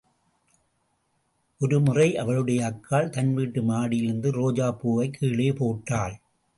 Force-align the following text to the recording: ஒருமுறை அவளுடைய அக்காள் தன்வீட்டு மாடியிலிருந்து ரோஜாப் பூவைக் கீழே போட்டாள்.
ஒருமுறை 1.61 2.17
அவளுடைய 2.17 2.61
அக்காள் 2.65 3.09
தன்வீட்டு 3.09 3.61
மாடியிலிருந்து 3.61 4.31
ரோஜாப் 4.31 4.79
பூவைக் 4.79 5.13
கீழே 5.13 5.51
போட்டாள். 5.51 6.19